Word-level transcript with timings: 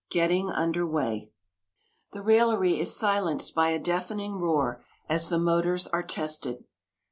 GETTING 0.09 0.49
UNDER 0.49 0.87
WAY 0.87 1.29
The 2.11 2.23
raillery 2.23 2.79
is 2.79 2.95
silenced 2.95 3.53
by 3.53 3.69
a 3.69 3.77
deafening 3.77 4.33
roar 4.39 4.83
as 5.07 5.29
the 5.29 5.37
motors 5.37 5.85
are 5.89 6.01
tested. 6.01 6.63